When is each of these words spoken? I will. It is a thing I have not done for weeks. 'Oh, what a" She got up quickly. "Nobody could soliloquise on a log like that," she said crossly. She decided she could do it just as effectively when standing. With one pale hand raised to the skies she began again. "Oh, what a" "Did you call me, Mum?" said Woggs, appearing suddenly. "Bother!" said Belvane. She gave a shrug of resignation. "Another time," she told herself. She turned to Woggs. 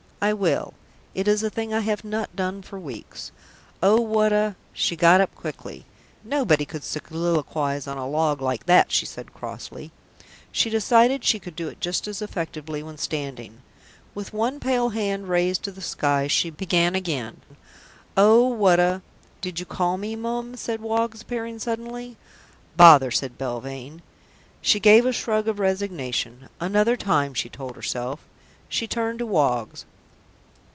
I 0.23 0.33
will. 0.33 0.75
It 1.15 1.27
is 1.27 1.41
a 1.41 1.49
thing 1.49 1.73
I 1.73 1.79
have 1.79 2.03
not 2.03 2.35
done 2.35 2.61
for 2.61 2.79
weeks. 2.79 3.31
'Oh, 3.81 3.99
what 3.99 4.31
a" 4.31 4.55
She 4.71 4.95
got 4.95 5.19
up 5.19 5.33
quickly. 5.33 5.83
"Nobody 6.23 6.63
could 6.63 6.83
soliloquise 6.83 7.87
on 7.87 7.97
a 7.97 8.07
log 8.07 8.39
like 8.39 8.67
that," 8.67 8.91
she 8.91 9.07
said 9.07 9.33
crossly. 9.33 9.91
She 10.51 10.69
decided 10.69 11.23
she 11.25 11.39
could 11.39 11.55
do 11.55 11.69
it 11.69 11.81
just 11.81 12.07
as 12.07 12.21
effectively 12.21 12.83
when 12.83 12.99
standing. 12.99 13.63
With 14.13 14.31
one 14.31 14.59
pale 14.59 14.89
hand 14.89 15.27
raised 15.27 15.63
to 15.63 15.71
the 15.71 15.81
skies 15.81 16.31
she 16.31 16.51
began 16.51 16.93
again. 16.93 17.41
"Oh, 18.15 18.45
what 18.47 18.79
a" 18.79 19.01
"Did 19.41 19.59
you 19.59 19.65
call 19.65 19.97
me, 19.97 20.15
Mum?" 20.15 20.55
said 20.55 20.81
Woggs, 20.81 21.23
appearing 21.23 21.57
suddenly. 21.57 22.15
"Bother!" 22.77 23.09
said 23.09 23.39
Belvane. 23.39 24.03
She 24.61 24.79
gave 24.79 25.03
a 25.07 25.13
shrug 25.13 25.47
of 25.47 25.57
resignation. 25.57 26.47
"Another 26.59 26.95
time," 26.95 27.33
she 27.33 27.49
told 27.49 27.75
herself. 27.75 28.19
She 28.69 28.85
turned 28.87 29.17
to 29.17 29.25
Woggs. 29.25 29.83